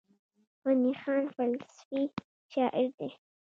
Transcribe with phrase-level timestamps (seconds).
[0.65, 2.01] غني خان فلسفي
[2.53, 3.09] شاعر دی.